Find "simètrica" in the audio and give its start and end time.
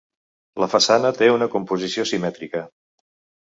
2.15-2.67